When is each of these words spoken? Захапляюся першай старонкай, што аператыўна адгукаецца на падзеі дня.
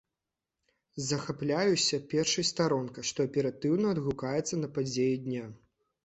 Захапляюся 1.09 1.99
першай 2.13 2.47
старонкай, 2.51 3.05
што 3.09 3.25
аператыўна 3.29 3.91
адгукаецца 3.97 4.55
на 4.63 4.71
падзеі 4.79 5.13
дня. 5.27 5.45